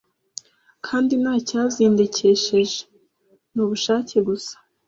kandi 0.85 1.13
ntacyazindekesheje 1.21 2.79
nubushake 3.53 4.17
gusa 4.27 4.55